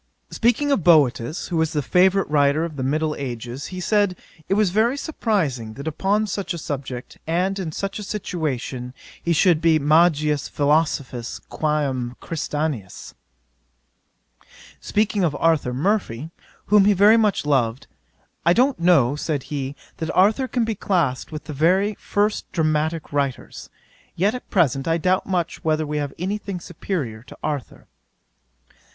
[0.31, 4.15] 'Speaking of Boetius, who was the favourite writer of the middle ages, he said
[4.49, 9.31] it was very surprizing, that upon such a subject, and in such a situation, he
[9.31, 13.13] should be magis philosophius quÃ m Christianus.
[14.79, 16.31] 'Speaking of Arthur Murphy,
[16.65, 17.85] whom he very much loved,
[18.43, 23.13] "I don't know (said he,) that Arthur can be classed with the very first dramatick
[23.13, 23.69] writers;
[24.15, 27.85] yet at present I doubt much whether we have any thing superiour to Arthur."